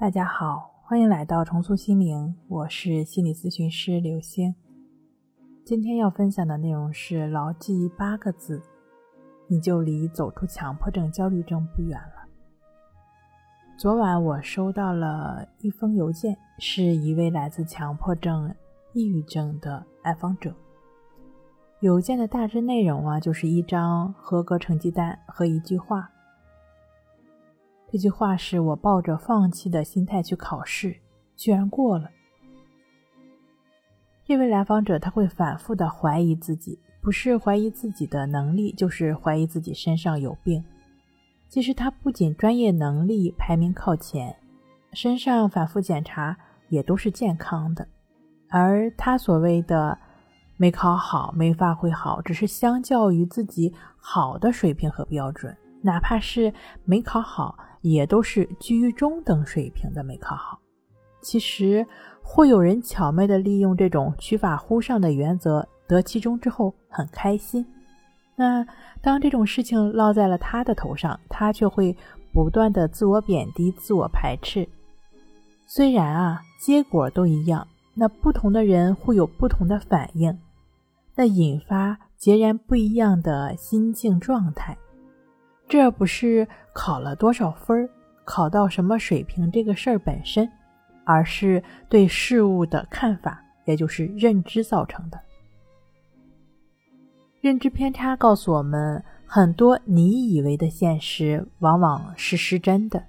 [0.00, 4.54] 大家好，欢迎来到重塑心灵，我是心理咨询师刘星。
[5.62, 8.62] 今天要分享的内容是：牢记八个字，
[9.46, 12.26] 你就离走出强迫症、焦虑症不远了。
[13.76, 18.54] 昨晚我收到了一封邮件，是一位来自强迫症、
[18.94, 20.54] 抑郁症的来访者。
[21.80, 26.10] 邮件的大致内容啊，就是一张合格成绩单和一句话。
[27.92, 30.96] 这句话是我抱着放弃的心态去考试，
[31.36, 32.08] 居然过了。
[34.24, 40.64] 这位来访者他会反复的怀疑自己，不是怀疑自己的能力，就是怀疑自己身上有病。
[41.48, 44.36] 其实他不仅专业能力排名靠前，
[44.92, 46.36] 身上反复检查
[46.68, 47.88] 也都是健康的，
[48.48, 49.98] 而他所谓的
[50.56, 57.58] 没考好、没发挥好，只是相较于自己好的水平和标准，哪怕是没考好。
[57.80, 60.58] 也都是居于中等水平的没考好。
[61.22, 61.86] 其实
[62.22, 67.66] 会有人巧妙的利用这种取法乎上的原则得其中之后很开心。
[68.36, 68.66] 那
[69.02, 71.94] 当这种事情落在了他的头上，他却会
[72.32, 74.66] 不断的自我贬低、自我排斥。
[75.66, 80.38] 虽然啊结果都一样，那不同的人会有不同的反应，
[81.14, 84.78] 那引发截然不一样的心境状态。
[85.70, 87.88] 这不是考了多少分
[88.24, 90.50] 考到什么水平这个事儿本身，
[91.04, 95.20] 而是对事物的看法，也就是认知造成的。
[97.40, 103.04] 认知偏差告诉我们，很多你以为的现实，往往是失真的。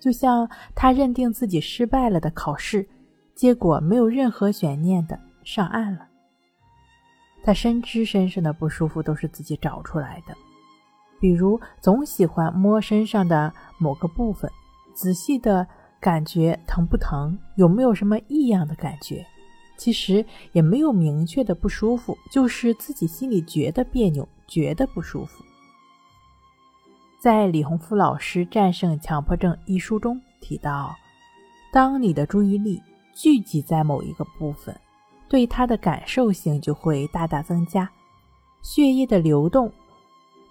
[0.00, 2.88] 就像他认定自己失败了的考试，
[3.34, 6.08] 结果没有任何悬念的上岸了。
[7.44, 10.34] 他深知身上的不舒服都是自己找出来的。
[11.22, 14.50] 比如，总喜欢摸身上的某个部分，
[14.92, 15.64] 仔细的
[16.00, 19.24] 感觉疼不疼，有没有什么异样的感觉？
[19.76, 25.44] 其实也没有明确的不舒服，就是自己心里觉得别扭，觉得不舒服。
[27.20, 30.92] 在李洪福老师《战胜强迫症》一书中提到，
[31.72, 32.82] 当你的注意力
[33.14, 34.76] 聚集在某一个部分，
[35.28, 37.88] 对它的感受性就会大大增加，
[38.60, 39.72] 血液的流动。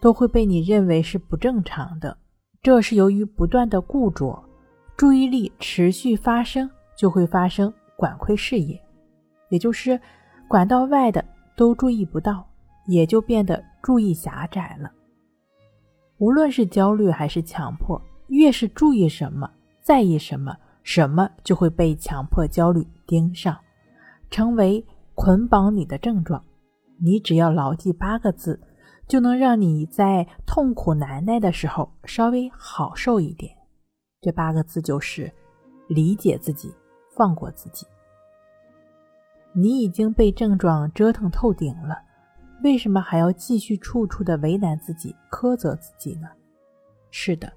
[0.00, 2.16] 都会被你认为是不正常的，
[2.62, 4.42] 这是由于不断的固着，
[4.96, 8.80] 注意力持续发生，就会发生管窥视野，
[9.50, 10.00] 也就是
[10.48, 11.22] 管道外的
[11.54, 12.48] 都注意不到，
[12.86, 14.90] 也就变得注意狭窄了。
[16.16, 19.50] 无论是焦虑还是强迫，越是注意什么，
[19.82, 23.54] 在意什么，什么就会被强迫、焦虑盯上，
[24.30, 24.82] 成为
[25.14, 26.42] 捆绑你的症状。
[27.02, 28.58] 你只要牢记八个字。
[29.10, 33.52] 就能让你在痛苦难耐的时候稍微好受一点。
[34.20, 35.28] 这八个字就是
[35.88, 36.72] 理解自己，
[37.16, 37.84] 放过自己。
[39.52, 42.00] 你已经被症状折腾透顶了，
[42.62, 46.28] 为什么还要继续处处的为难自己、苛责自己呢？
[47.10, 47.52] 是的，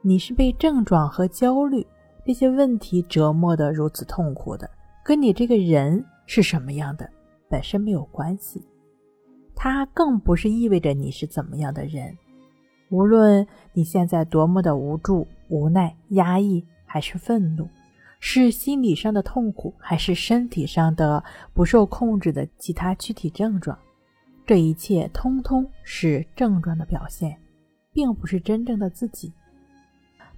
[0.00, 1.86] 你是被症状和焦虑
[2.24, 4.70] 这些问题折磨的如此痛苦的，
[5.04, 7.06] 跟你这个人是什么样的
[7.50, 8.66] 本身没有关系。
[9.68, 12.16] 它更不是意味着你是怎么样的人，
[12.88, 17.68] 无论你现在多么的无助、无奈、压抑，还是愤怒，
[18.20, 23.76] 是心理上的痛苦，还是身体上的不受控制的其他躯体症状，
[24.46, 27.36] 这一切通通是症状的表现，
[27.92, 29.32] 并不是真正的自己。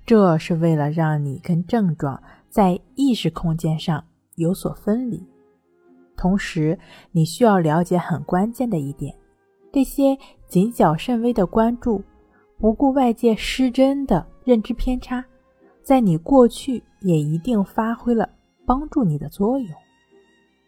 [0.07, 4.03] 这是为了让你跟症状在意识空间上
[4.37, 5.23] 有所分离。
[6.19, 6.79] 同时，
[7.13, 9.15] 你需要了解很关键的一点：
[9.73, 10.19] 这些
[10.49, 12.03] 谨小慎微的关注，
[12.59, 15.25] 不顾外界失真的认知偏差，
[15.81, 18.29] 在你过去也一定发挥了
[18.67, 19.69] 帮助你的作用。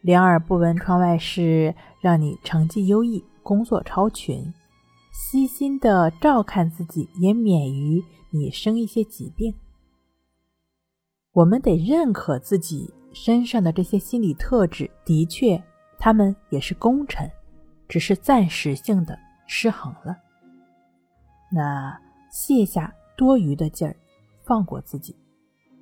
[0.02, 4.54] 两耳不闻窗外事，让你成绩优异，工作超群，
[5.12, 9.52] 细心的照看自己，也免于你生一些疾病。
[11.32, 12.94] 我们得认可自己。
[13.12, 15.62] 身上的这些心理特质，的确，
[15.98, 17.30] 他们也是功臣，
[17.88, 20.16] 只是暂时性的失衡了。
[21.52, 21.98] 那
[22.30, 23.96] 卸下多余的劲儿，
[24.44, 25.16] 放过自己，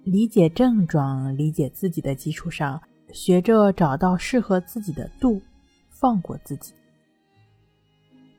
[0.04, 2.80] 理解症状，理解自己的基础上，
[3.12, 5.40] 学着找到适合自己的度，
[5.90, 6.72] 放过自己。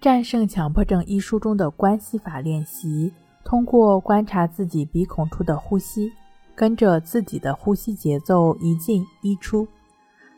[0.02, 3.14] 战胜强迫症一书中的关系法练习，
[3.44, 6.12] 通过观察自己鼻孔处的呼吸。
[6.60, 9.66] 跟着自己的呼吸节奏一进一出，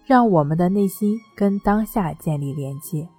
[0.06, 3.10] 让我们的内心跟当下建立连接，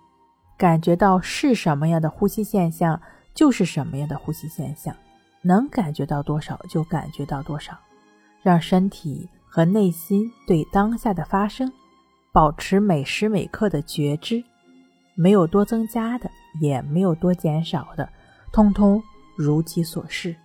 [0.56, 3.02] 感觉到是什么样的呼吸现象
[3.34, 4.94] 就是什么样的呼吸现象，
[5.42, 7.76] 能感觉到多少就感觉到多少，
[8.40, 11.72] 让身体和内心对当下的发生
[12.30, 14.44] 保持每时每刻的觉知，
[15.16, 18.08] 没有多增加的，也没有多减少的，
[18.52, 19.02] 通通
[19.36, 20.36] 如其所是。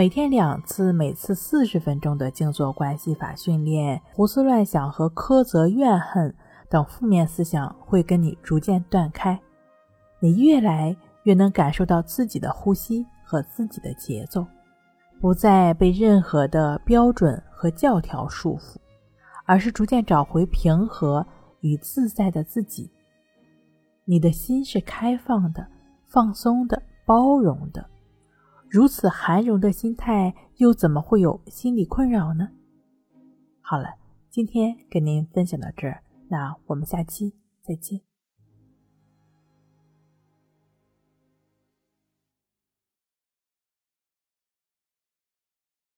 [0.00, 6.34] 每天两次，每次四十分钟的静坐关系法训练，胡思乱想和苛责、怨恨
[6.70, 9.38] 等负面思想会跟你逐渐断开，
[10.18, 14.46] 你越来越能感受到自己的呼吸和自己的节奏，
[15.20, 18.78] 不再被任何的标准和教条束缚，
[19.44, 21.26] 而是逐渐找回平和
[21.60, 22.90] 与自在的自己。
[24.06, 25.68] 你的心是开放的、
[26.06, 27.84] 放松的、包容的。
[28.70, 32.50] 如此含容的心态，又怎么会有心理困扰呢？
[33.60, 33.96] 好了，
[34.28, 38.09] 今天跟您分享到这儿，那我们下期再见。